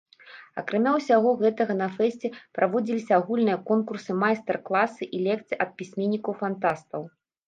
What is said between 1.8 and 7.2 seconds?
на фэсце праводзіліся агульныя конкурсы, майстар-класы і лекцыі ад пісьменнікаў-фантастаў.